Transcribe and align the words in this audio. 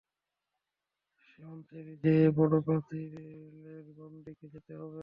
সেমানচেরি 1.23 1.93
যেয়ে 2.03 2.27
বড় 2.37 2.55
পাঁচিলের 2.67 3.85
বাম 3.97 4.13
দিকে 4.25 4.45
যেতে 4.53 4.73
হবে? 4.75 4.99